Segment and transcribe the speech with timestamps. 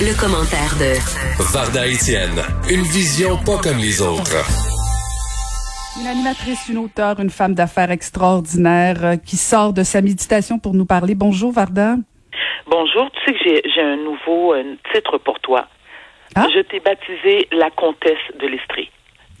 [0.00, 0.94] Le, commentaire de
[1.52, 2.40] Varda Étienne,
[2.70, 4.36] une vision pas comme les autres.
[6.00, 10.74] Une animatrice, une auteure, une femme d'affaires extraordinaire euh, qui sort de sa méditation pour
[10.74, 11.14] nous parler.
[11.14, 11.96] Bonjour Varda.
[12.70, 15.66] Bonjour, tu sais que j'ai un nouveau euh, titre pour toi.
[16.34, 16.46] Ah?
[16.54, 18.90] Je t'ai baptisé la comtesse de l'Estrie.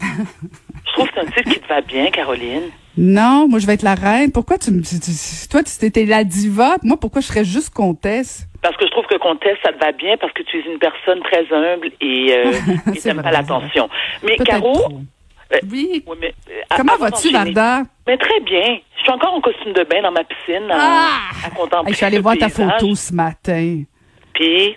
[0.00, 2.62] Je trouve que c'est un titre qui te va bien, Caroline.
[2.96, 4.32] Non, moi je vais être la reine.
[4.32, 7.70] Pourquoi tu me tu- tu- toi tu étais la diva, moi pourquoi je serais juste
[7.70, 8.47] comtesse?
[8.62, 10.78] Parce que je trouve que comtesse, ça te va bien parce que tu es une
[10.78, 12.52] personne très humble et euh,
[13.02, 13.88] t'aimes vrai, pas l'attention.
[14.24, 14.74] Mais Caro,
[15.52, 16.02] euh, Oui.
[16.06, 17.82] oui, mais, euh, Comment vas-tu Varda?
[18.06, 18.78] Mais très bien.
[18.96, 21.20] Je suis encore en costume de bain dans ma piscine Ah!
[21.46, 23.82] à contempler Hey, je suis allée voir ta photo ce matin.
[24.34, 24.76] Puis,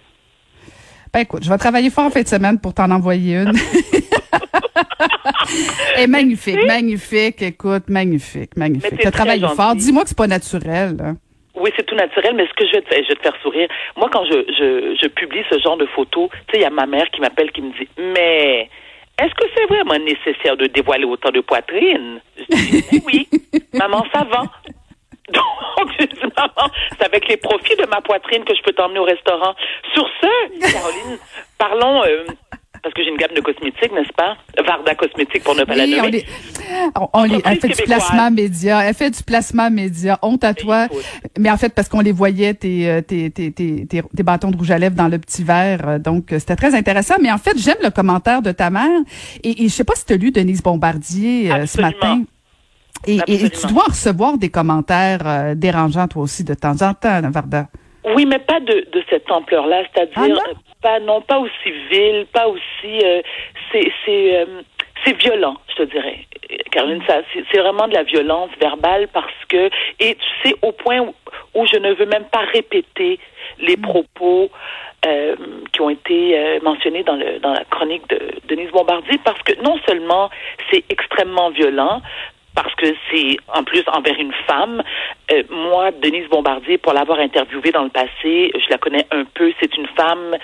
[1.12, 3.54] Ben écoute, je vais travailler fort en fin de semaine pour t'en envoyer une.
[5.98, 8.92] Et magnifique, magnifique, écoute, magnifique, magnifique.
[8.92, 9.76] T'as très travaillé fort.
[9.76, 10.96] Dis-moi que c'est pas naturel.
[10.98, 11.14] là.
[11.62, 13.40] Oui, c'est tout naturel, mais ce que je vais te faire, je vais te faire
[13.42, 13.68] sourire.
[13.96, 16.72] Moi, quand je, je, je publie ce genre de photos, tu sais, il y a
[16.72, 18.68] ma mère qui m'appelle qui me dit Mais
[19.20, 22.20] est-ce que c'est vraiment nécessaire de dévoiler autant de poitrine?
[22.38, 23.28] Je dis Eh oui,
[23.74, 24.44] maman, ça va.
[25.30, 29.00] Donc, je dis, maman, c'est avec les profits de ma poitrine que je peux t'emmener
[29.00, 29.54] au restaurant.
[29.94, 31.20] Sur ce, Caroline,
[31.60, 32.26] parlons, euh,
[32.84, 34.36] parce que j'ai une gamme de cosmétiques, n'est-ce pas?
[34.66, 36.12] Varda Cosmétique, pour ne pas la Oui, on nommer.
[36.12, 36.26] les,
[37.00, 38.84] on, on les- elle fait du placement média.
[38.84, 40.18] Elle fait du placement média.
[40.22, 40.88] Honte à toi.
[41.38, 44.58] Mais en fait, parce qu'on les voyait, tes, euh, tes, tes, tes, tes, bâtons de
[44.58, 45.88] rouge à lèvres dans le petit verre.
[45.88, 47.16] euh, Donc, euh, c'était très intéressant.
[47.22, 49.02] Mais en fait, j'aime le commentaire de ta mère.
[49.44, 52.24] Et, et je sais pas si tu as lu Denise Bombardier euh, ce matin.
[53.08, 57.22] Et, et- tu dois recevoir des commentaires euh, dérangeants, toi aussi, de temps en temps,
[57.32, 57.68] Varda.
[58.04, 60.52] Oui, mais pas de, de cette ampleur-là, c'est-à-dire Ah
[60.82, 63.22] pas non pas aussi vil, pas aussi euh,
[63.72, 64.62] c'est c'est euh,
[65.06, 66.26] c'est violent, je te dirais.
[66.72, 69.70] Caroline, ça c'est c'est vraiment de la violence verbale parce que
[70.00, 71.14] et tu sais au point où,
[71.54, 73.20] où je ne veux même pas répéter
[73.60, 74.50] les propos
[75.06, 75.36] euh,
[75.72, 79.54] qui ont été euh, mentionnés dans le dans la chronique de Denise Bombardier parce que
[79.62, 80.30] non seulement
[80.72, 82.02] c'est extrêmement violent
[82.56, 84.84] parce que c'est en plus envers une femme.
[85.32, 89.54] Euh, moi, Denise Bombardier, pour l'avoir interviewée dans le passé, je la connais un peu.
[89.60, 90.38] C'est une femme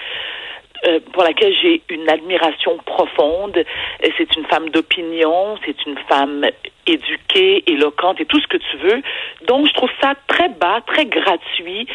[0.85, 3.57] euh, pour laquelle j'ai une admiration profonde.
[3.57, 6.45] Euh, C'est une femme d'opinion, c'est une femme
[6.85, 9.01] éduquée, éloquente et tout ce que tu veux.
[9.45, 11.87] Donc, je trouve ça très bas, très gratuit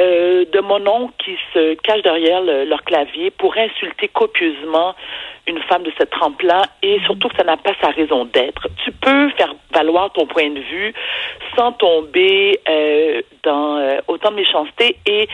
[0.00, 4.94] euh, de mon oncle qui se cache derrière le- leur clavier pour insulter copieusement
[5.46, 8.68] une femme de cette trempe-là et surtout que ça n'a pas sa raison d'être.
[8.84, 10.92] Tu peux faire valoir ton point de vue
[11.56, 15.26] sans tomber euh, dans euh, autant de méchanceté et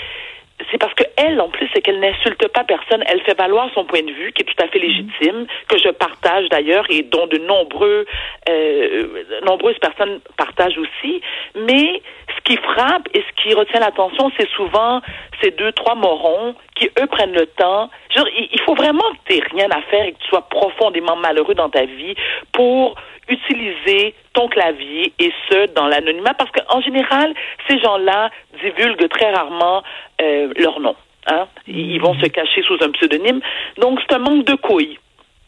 [0.71, 3.03] c'est parce que elle, en plus, c'est qu'elle n'insulte pas personne.
[3.09, 5.89] Elle fait valoir son point de vue, qui est tout à fait légitime, que je
[5.89, 8.07] partage d'ailleurs et dont de nombreux,
[8.49, 11.21] euh, nombreuses personnes partagent aussi.
[11.57, 15.00] Mais ce qui frappe et ce qui retient l'attention, c'est souvent
[15.43, 17.91] ces deux, trois morons qui, eux, prennent le temps.
[18.15, 21.55] Dire, il faut vraiment que tu rien à faire et que tu sois profondément malheureux
[21.55, 22.15] dans ta vie
[22.53, 22.94] pour
[23.28, 27.32] utiliser ton clavier et ce dans l'anonymat parce qu'en général
[27.66, 28.31] ces gens-là
[28.62, 29.82] divulguent très rarement
[30.21, 30.94] euh, leur nom
[31.26, 31.47] hein.
[31.66, 33.41] Ils vont se cacher sous un pseudonyme.
[33.78, 34.99] Donc c'est un manque de couilles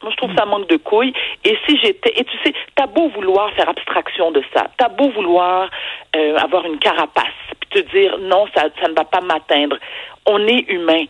[0.07, 1.13] moi, je trouve ça manque de couilles.
[1.45, 5.09] Et si j'étais, et tu sais, t'as beau vouloir faire abstraction de ça, t'as beau
[5.11, 5.69] vouloir
[6.15, 9.77] euh, avoir une carapace, puis te dire non, ça, ça ne va pas m'atteindre.
[10.25, 11.05] On est humain.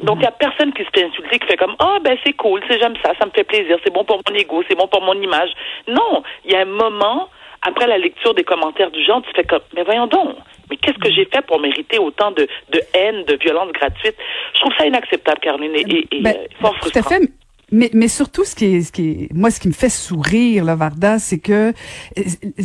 [0.00, 2.34] Donc, il n'y a personne qui se fait insulter, qui fait comme, ah, ben, c'est
[2.34, 4.86] cool, c'est j'aime ça, ça me fait plaisir, c'est bon pour mon ego, c'est bon
[4.86, 5.50] pour mon image.
[5.88, 7.28] Non, il y a un moment,
[7.62, 10.36] après la lecture des commentaires du genre, tu fais comme, mais voyons donc,
[10.70, 14.14] mais qu'est-ce que j'ai fait pour mériter autant de, de haine, de violence gratuite?
[14.54, 17.16] Je trouve ça inacceptable, Caroline, et, et, Ben, euh, fort tout à frustrant.
[17.16, 17.32] fait.
[17.70, 20.64] Mais, mais surtout, ce qui est, ce qui est, moi, ce qui me fait sourire,
[20.64, 21.72] là, Varda, c'est que
[22.18, 22.22] euh,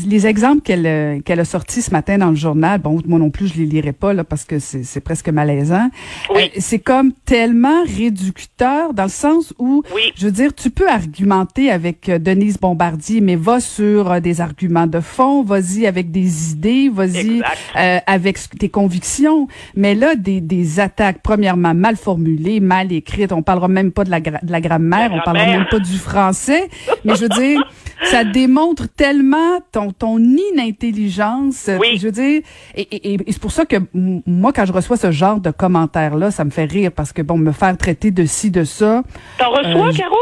[0.07, 3.29] les exemples qu'elle euh, qu'elle a sortis ce matin dans le journal, bon, moi non
[3.29, 5.89] plus, je les lirai pas là parce que c'est presque malaisant.
[6.33, 6.43] Oui.
[6.43, 10.13] Euh, c'est comme tellement réducteur dans le sens où, Oui.
[10.15, 14.99] je veux dire, tu peux argumenter avec Denise Bombardier, mais va sur des arguments de
[15.01, 17.41] fond, vas-y avec des idées, vas-y
[17.75, 19.47] euh, avec tes convictions.
[19.75, 24.09] Mais là, des, des attaques, premièrement, mal formulées, mal écrites, on parlera même pas de
[24.11, 26.69] la, gra- de la grammaire grammaire, on parle même pas du français.
[27.05, 27.61] Mais je veux dire,
[28.05, 31.69] ça démontre tellement ton, ton inintelligence.
[31.79, 31.97] Oui.
[31.97, 32.41] Je veux dire,
[32.75, 33.77] et, et, et c'est pour ça que
[34.25, 37.37] moi, quand je reçois ce genre de commentaires-là, ça me fait rire parce que, bon,
[37.37, 39.03] me faire traiter de ci, de ça.
[39.37, 40.15] T'en reçois, Euh, Caro?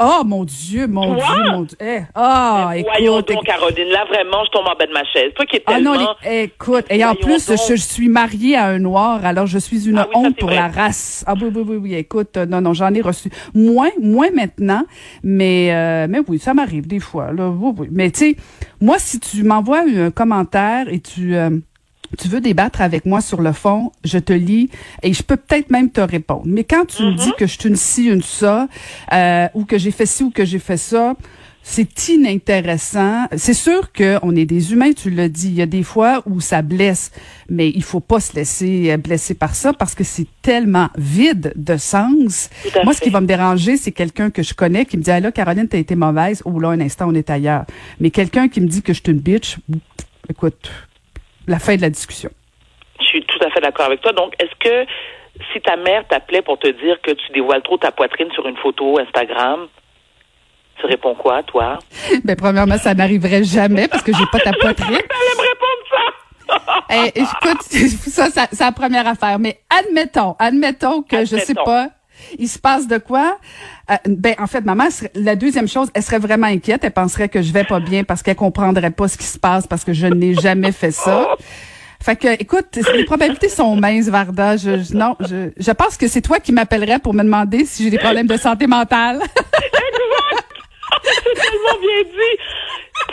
[0.00, 1.14] Oh, mon Dieu, mon?
[1.14, 1.76] Dieu, mon Dieu.
[1.80, 3.34] Eh, ah, Mais Voyons écoute.
[3.36, 5.32] donc, Caroline, là, vraiment, je tombe en bas de ma chaise.
[5.36, 6.14] Toi qui es Ah non, tellement...
[6.24, 7.58] les- écoute, et en plus, donc.
[7.68, 10.48] je, je suis mariée à un noir, alors je suis une Ah oui, honte pour
[10.48, 10.56] vrai.
[10.56, 11.22] la race.
[11.28, 14.82] Ah oui, oui, oui, oui, écoute, non, non, j'en ai reçu moins, moins maintenant,
[15.22, 17.88] mais euh, mais oui, ça m'arrive des fois, là, oui, oui.
[17.92, 18.36] Mais tu sais,
[18.80, 21.50] moi, si tu m'envoies un commentaire et tu euh,
[22.14, 24.70] tu veux débattre avec moi sur le fond, je te lis
[25.02, 26.44] et je peux peut-être même te répondre.
[26.46, 28.68] Mais quand tu me dis que je suis une ci, une ça,
[29.12, 31.14] euh, ou que j'ai fait ci ou que j'ai fait ça,
[31.66, 33.26] c'est inintéressant.
[33.36, 35.48] C'est sûr qu'on est des humains, tu l'as dit.
[35.48, 37.10] Il y a des fois où ça blesse,
[37.48, 41.54] mais il faut pas se laisser euh, blesser par ça parce que c'est tellement vide
[41.56, 42.50] de sens.
[42.84, 45.20] Moi, ce qui va me déranger, c'est quelqu'un que je connais qui me dit, ah
[45.20, 46.42] là, Caroline, t'as été mauvaise.
[46.44, 47.64] Ou là, un instant, on est ailleurs.
[47.98, 49.56] Mais quelqu'un qui me dit que je suis une bitch,
[50.28, 50.70] écoute,
[51.46, 52.30] la fin de la discussion.
[53.00, 54.12] Je suis tout à fait d'accord avec toi.
[54.12, 54.90] Donc, est-ce que
[55.52, 58.56] si ta mère t'appelait pour te dire que tu dévoiles trop ta poitrine sur une
[58.56, 59.66] photo Instagram,
[60.80, 61.78] tu réponds quoi, toi?
[62.24, 64.96] Ben, premièrement, ça n'arriverait jamais parce que j'ai pas ta poitrine.
[65.90, 65.98] Ça!
[66.90, 69.38] Eh, écoute, ça, ça, c'est la première affaire.
[69.38, 71.64] Mais admettons, admettons que je sais Admettons.
[71.64, 71.88] pas,
[72.38, 73.38] il se passe de quoi?
[73.90, 74.84] Euh, ben, en fait, maman,
[75.14, 76.82] la deuxième chose, elle serait vraiment inquiète.
[76.84, 79.66] Elle penserait que je vais pas bien parce qu'elle comprendrait pas ce qui se passe
[79.66, 81.28] parce que je n'ai jamais fait ça.
[82.02, 84.58] Fait que, écoute, les probabilités sont minces, Varda.
[84.58, 87.84] Je, je- non, je, je pense que c'est toi qui m'appellerais pour me demander si
[87.84, 89.20] j'ai des problèmes de santé mentale.
[91.02, 92.38] C'est tellement bien dit!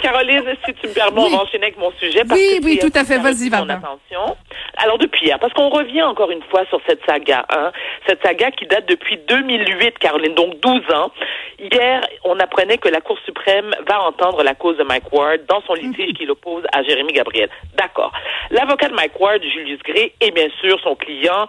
[0.01, 1.31] Caroline, si tu me permets, on Oui.
[1.35, 2.23] va enchaîner avec mon sujet.
[2.27, 3.17] Parce Oui, que oui, tout à fait.
[3.17, 3.75] Vas-y, Varda.
[3.75, 4.37] attention.
[4.77, 7.71] Alors, depuis hier, parce qu'on revient encore une fois sur cette saga, hein,
[8.07, 11.11] cette saga qui date depuis 2008, Caroline, donc 12 ans.
[11.59, 15.61] Hier, on apprenait que la Cour suprême va entendre la cause de Mike Ward dans
[15.61, 17.49] son litige qu'il oppose à Jérémy Gabriel.
[17.75, 18.11] D'accord.
[18.51, 21.47] L'avocat de Mike Ward, Julius Gray, et bien sûr son client,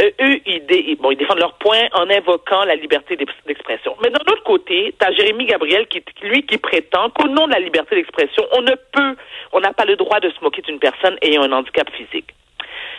[0.00, 3.96] euh, eux, ils, dé- bon, ils défendent leur point en invoquant la liberté d'ex- d'expression.
[4.02, 7.52] Mais d'un autre côté, tu as Jérémy Gabriel, qui, lui, qui prétend qu'au nom de
[7.52, 9.16] la liberté d'expression, on ne peut,
[9.52, 12.30] on n'a pas le droit de se moquer d'une personne ayant un handicap physique.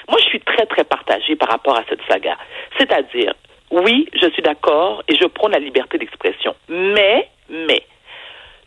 [0.10, 2.38] Moi, je suis très, très partagée par rapport à cette saga.
[2.78, 3.34] C'est-à-dire,
[3.72, 6.56] oui, je suis d'accord et je prône la liberté d'expression.
[6.70, 7.84] Mais, mais,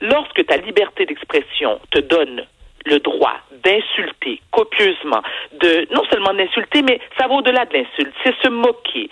[0.01, 2.45] lorsque ta liberté d'expression te donne
[2.87, 8.15] le droit d'insulter copieusement, de non seulement d'insulter, mais ça va au-delà de l'insulte.
[8.25, 9.11] C'est se moquer,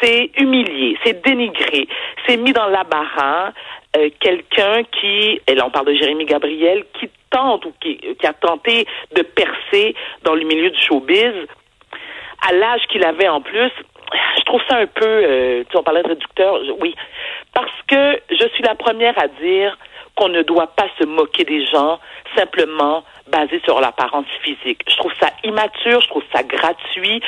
[0.00, 1.88] c'est humilier, c'est dénigrer,
[2.26, 3.52] c'est mis dans l'embarras
[3.96, 8.26] euh, quelqu'un qui, et là on parle de Jérémy Gabriel, qui tente ou qui, qui
[8.26, 11.34] a tenté de percer dans le milieu du showbiz
[12.46, 13.72] à l'âge qu'il avait en plus,
[14.38, 16.94] je trouve ça un peu, euh, tu sais, on parlait de réducteur, oui,
[17.54, 19.76] parce que je suis la première à dire
[20.14, 22.00] qu'on ne doit pas se moquer des gens
[22.36, 24.82] simplement basé sur l'apparence physique.
[24.88, 27.22] Je trouve ça immature, je trouve ça gratuit.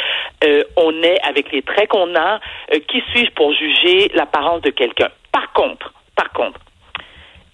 [0.45, 2.41] Euh, on est avec les traits qu'on a.
[2.73, 5.09] Euh, qui suis-je pour juger l'apparence de quelqu'un?
[5.31, 6.59] Par contre, par contre,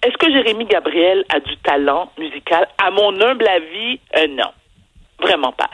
[0.03, 2.67] est-ce que Jérémy Gabriel a du talent musical?
[2.83, 3.99] À mon humble avis,
[4.29, 4.51] non.
[5.19, 5.69] Vraiment pas.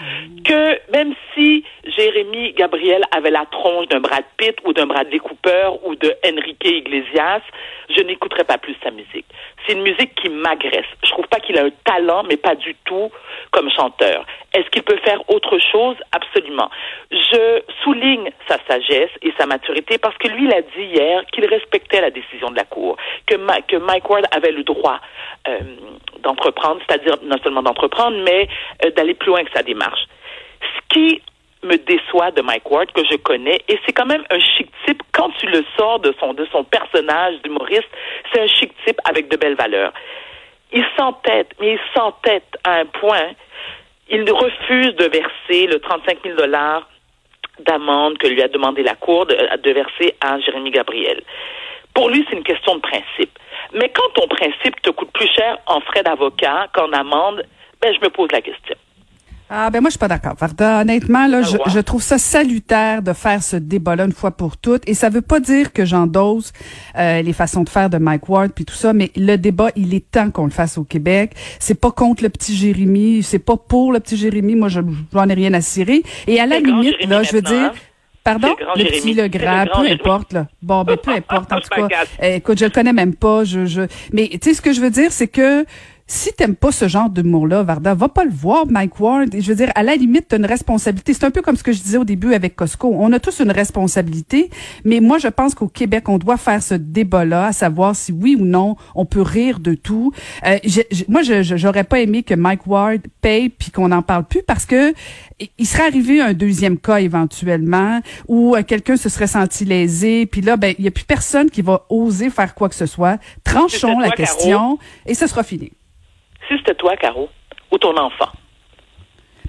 [0.45, 5.69] Que même si Jérémy Gabriel avait la tronche d'un Brad Pitt ou d'un Bradley Cooper
[5.83, 7.41] ou de Enrique Iglesias,
[7.89, 9.25] je n'écouterais pas plus sa musique.
[9.65, 10.85] C'est une musique qui m'agresse.
[11.03, 13.11] Je trouve pas qu'il a un talent, mais pas du tout
[13.51, 14.25] comme chanteur.
[14.53, 15.97] Est-ce qu'il peut faire autre chose?
[16.11, 16.69] Absolument.
[17.11, 21.45] Je souligne sa sagesse et sa maturité parce que lui, il a dit hier qu'il
[21.45, 23.35] respectait la décision de la Cour, que,
[23.67, 24.99] que Mike Ward avait le droit
[25.47, 25.59] euh,
[26.23, 28.47] d'entreprendre, c'est-à-dire non seulement d'entreprendre, mais
[28.85, 30.01] euh, d'aller plus loin que sa démarche.
[30.61, 31.21] Ce qui
[31.63, 35.01] me déçoit de Mike Ward, que je connais, et c'est quand même un chic type,
[35.13, 37.87] quand tu le sors de son, de son personnage d'humoriste,
[38.31, 39.93] c'est un chic type avec de belles valeurs.
[40.71, 43.31] Il s'entête, mais il s'entête à un point,
[44.09, 46.87] il refuse de verser le 35 000 dollars
[47.59, 51.21] d'amende que lui a demandé la Cour de, de verser à Jérémy Gabriel.
[51.93, 53.37] Pour lui, c'est une question de principe.
[53.73, 57.43] Mais quand ton principe te coûte plus cher en frais d'avocat qu'en amende,
[57.81, 58.75] ben, je me pose la question.
[59.55, 60.33] Ah ben moi je suis pas d'accord.
[60.39, 61.69] Varda, honnêtement là, je, voir.
[61.69, 64.81] je trouve ça salutaire de faire ce débat-là une fois pour toutes.
[64.89, 66.53] Et ça veut pas dire que j'endose
[66.97, 69.93] euh, les façons de faire de Mike Ward puis tout ça, mais le débat il
[69.93, 71.33] est temps qu'on le fasse au Québec.
[71.59, 74.55] C'est pas contre le petit Jérémy, c'est pas pour le petit Jérémy.
[74.55, 74.79] Moi je
[75.13, 76.01] j'en ai rien à cirer.
[76.25, 77.73] Et à la limite là, je veux dire.
[78.23, 78.55] Pardon?
[78.57, 80.01] Le grand Le petit, le grand, le grand peu Jérémy.
[80.01, 80.47] importe, là.
[80.61, 81.87] Bon, ben, peu importe, en tout cas.
[82.21, 83.81] écoute, je le connais même pas, je, je,
[84.13, 85.65] mais, tu sais, ce que je veux dire, c'est que,
[86.13, 89.29] si t'aimes pas ce genre d'humour-là, Varda, va pas le voir, Mike Ward.
[89.33, 91.11] Je veux dire, à la limite, t'as une responsabilité.
[91.11, 92.93] C'est un peu comme ce que je disais au début avec Costco.
[92.95, 94.51] On a tous une responsabilité,
[94.85, 98.37] mais moi, je pense qu'au Québec, on doit faire ce débat-là, à savoir si oui
[98.39, 100.11] ou non, on peut rire de tout.
[100.45, 100.59] Euh,
[101.09, 104.67] moi, je j'aurais pas aimé que Mike Ward paye puis qu'on n'en parle plus parce
[104.67, 104.93] que
[105.57, 110.41] il serait arrivé un deuxième cas éventuellement où euh, quelqu'un se serait senti lésé, puis
[110.41, 113.17] là, ben, il y a plus personne qui va oser faire quoi que ce soit.
[113.43, 114.77] Tranchons la question
[115.07, 115.71] et ce sera fini.
[116.47, 117.29] Si c'était toi, Caro,
[117.71, 118.29] ou ton enfant,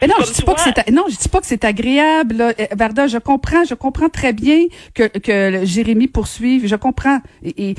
[0.00, 2.36] mais non, je dis pas que c'est non, je dis pas que c'est agréable.
[2.36, 2.52] Là.
[2.58, 6.66] Euh, Varda, je comprends, je comprends très bien que que Jérémy poursuive.
[6.66, 7.20] Je comprends.
[7.44, 7.74] Et,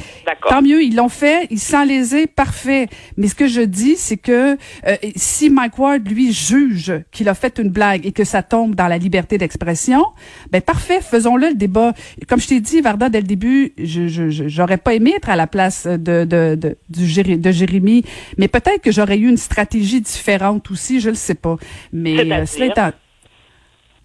[0.50, 2.88] tant mieux, ils l'ont fait, ils sont lésés, parfait.
[3.18, 4.58] Mais ce que je dis, c'est que
[4.88, 8.76] euh, si Mike Ward lui juge qu'il a fait une blague et que ça tombe
[8.76, 10.06] dans la liberté d'expression,
[10.52, 11.94] ben parfait, faisons-le le débat.
[12.28, 15.48] Comme je t'ai dit, Varda, dès le début, je j'aurais pas aimé être à la
[15.48, 18.04] place de de de, du, de Jérémy,
[18.38, 21.58] mais peut-être que j'aurais eu une stratégie différente aussi, je le sais pas.
[21.94, 22.94] Mais euh, cela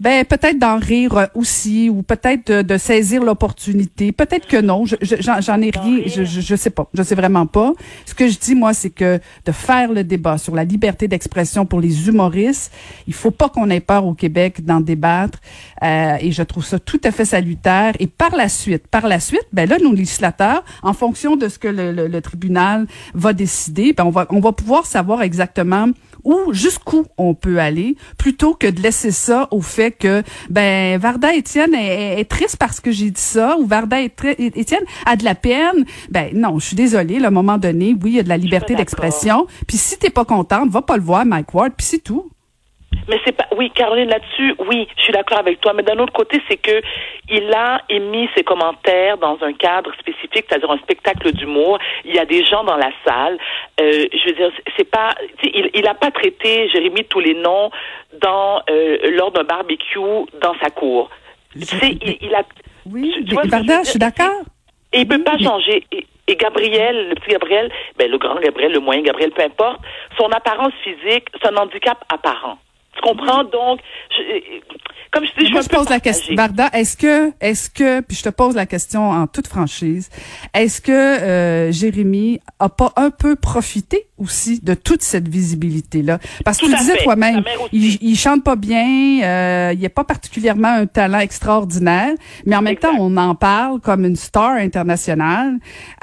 [0.01, 4.13] ben peut-être d'en rire euh, aussi, ou peut-être de, saisir l'opportunité.
[4.13, 4.85] Peut-être que non.
[4.87, 6.03] J'en ai rien.
[6.07, 6.89] Je, je, sais pas.
[6.95, 7.75] Je sais vraiment pas.
[8.07, 11.67] Ce que je dis moi, c'est que de faire le débat sur la liberté d'expression
[11.67, 12.73] pour les humoristes,
[13.07, 15.39] il faut pas qu'on ait peur au Québec d'en débattre.
[15.83, 17.93] Euh, et je trouve ça tout à fait salutaire.
[17.99, 21.59] Et par la suite, par la suite, ben là, nos législateurs, en fonction de ce
[21.59, 25.89] que le, le, tribunal va décider, ben on va on va pouvoir savoir exactement
[26.25, 31.35] où jusqu'où on peut aller, plutôt que de laisser ça au fait que ben Varda
[31.35, 35.85] Étienne est, triste parce que j'ai dit ça ou Varda Étienne a de la peine.
[36.11, 37.23] Ben non, je suis désolée.
[37.23, 39.47] à un moment donné, oui, il y a de la liberté d'expression.
[39.67, 41.73] Puis si t'es pas contente, va pas le voir, Mike Ward.
[41.77, 42.31] Puis c'est tout.
[43.09, 46.13] Mais c'est pas oui, Caroline là-dessus, oui, je suis d'accord avec toi, mais d'un autre
[46.13, 46.81] côté, c'est que
[47.29, 51.79] il a émis ses commentaires dans un cadre spécifique, c'est-à-dire un spectacle d'humour.
[52.05, 53.39] Il y a des gens dans la salle.
[53.81, 57.71] Euh, je veux dire, c'est pas, il, il a pas traité Jérémy tous les noms
[58.21, 59.99] dans euh, lors d'un barbecue
[60.41, 61.11] dans sa cour.
[61.53, 62.43] Tu sais, il, a.
[62.87, 64.43] Oui, tu, je suis d'accord.
[64.93, 65.85] Et il peut pas changer.
[65.93, 69.81] Et, Gabriel, le petit Gabriel, ben le grand Gabriel, le moyen Gabriel, peu importe,
[70.17, 72.59] son apparence physique, c'est un handicap apparent.
[73.01, 73.45] Tu comprends?
[73.45, 73.81] Donc,
[75.13, 78.17] comme je dis, je, Moi, je pose la question, Varda, est-ce que, est-ce que, puis
[78.17, 80.09] je te pose la question en toute franchise,
[80.55, 86.21] est-ce que euh, Jérémy a pas un peu profité aussi de toute cette visibilité-là?
[86.45, 87.43] Parce que tu disais toi-même,
[87.73, 92.13] il, il, chante pas bien, euh, il a pas particulièrement un talent extraordinaire,
[92.47, 95.55] mais en même temps, on en parle comme une star internationale.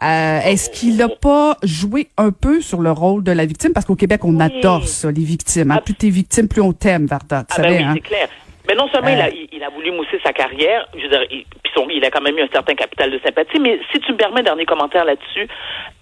[0.04, 3.72] Euh, est-ce qu'il a pas joué un peu sur le rôle de la victime?
[3.72, 5.72] Parce qu'au Québec, on adore ça, les victimes.
[5.72, 5.80] Hein?
[5.86, 7.44] Plus t'es victime, plus on t'aime, Varda.
[7.44, 7.92] Tu ah ben oui, hein?
[7.96, 8.28] c'est clair.
[8.68, 9.48] Mais non seulement il, a, euh.
[9.52, 11.46] il, a voulu mousser sa carrière, je veux dire, il,
[11.92, 14.44] il a quand même eu un certain capital de sympathie, mais si tu me permets,
[14.44, 15.48] dernier commentaire là-dessus,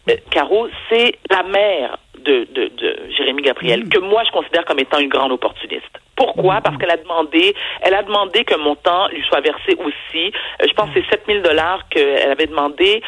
[0.09, 3.89] euh, Caro, c'est la mère de, de, de Jérémy Gabriel, mm.
[3.89, 5.91] que moi je considère comme étant une grande opportuniste.
[6.15, 6.59] Pourquoi?
[6.59, 6.61] Mm.
[6.63, 10.31] Parce qu'elle a demandé, elle a demandé que mon temps lui soit versé aussi.
[10.61, 13.01] Euh, je pense que c'est 7000 dollars qu'elle avait demandé.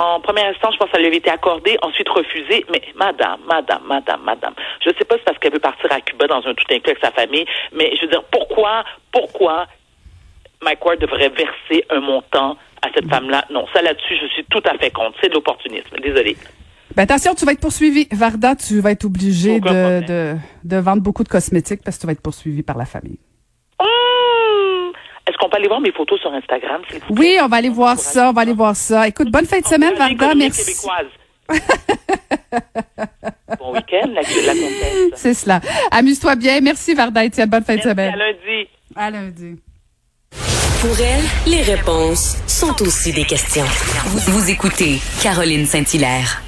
[0.00, 2.64] En premier instant, je pense qu'elle lui avait été accordée, ensuite refusée.
[2.72, 5.92] Mais madame, madame, madame, madame, je ne sais pas si c'est parce qu'elle veut partir
[5.92, 9.66] à Cuba dans un tout inclus avec sa famille, mais je veux dire, pourquoi, pourquoi
[10.62, 13.10] Mike Ward devrait verser un montant à cette mm.
[13.10, 13.44] femme-là?
[13.50, 15.18] Non, ça là-dessus, je suis tout à fait contre.
[15.20, 15.94] C'est de l'opportunisme.
[16.02, 16.36] Désolée.
[16.96, 18.08] Ben attention, tu vas être poursuivi.
[18.10, 22.06] Varda, tu vas être obligé de, de, de, vendre beaucoup de cosmétiques parce que tu
[22.06, 23.18] vas être poursuivi par la famille.
[25.50, 26.82] Peut aller voir mes photos sur Instagram?
[27.10, 29.08] Oui, on va aller voir ça, on va aller voir ça.
[29.08, 30.86] Écoute, bonne fin de semaine, Varda, merci.
[33.58, 34.54] bon week-end, la, la
[35.16, 35.60] C'est cela.
[35.90, 36.60] Amuse-toi bien.
[36.60, 37.48] Merci, Varda, Etienne.
[37.50, 38.14] Bonne fin de semaine.
[38.14, 38.68] À lundi.
[38.94, 39.56] À lundi.
[40.80, 43.66] Pour elle, les réponses sont aussi des questions.
[44.06, 46.42] Vous, vous écoutez Caroline Saint-Hilaire.